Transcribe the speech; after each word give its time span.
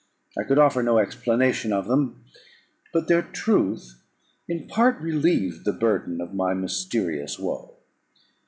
I 0.35 0.41
could 0.45 0.57
offer 0.57 0.81
no 0.81 0.97
explanation 0.97 1.71
of 1.71 1.87
them; 1.87 2.25
but 2.91 3.07
their 3.07 3.21
truth 3.21 4.01
in 4.49 4.67
part 4.67 4.99
relieved 4.99 5.63
the 5.63 5.73
burden 5.73 6.19
of 6.19 6.33
my 6.33 6.55
mysterious 6.55 7.37
woe. 7.37 7.75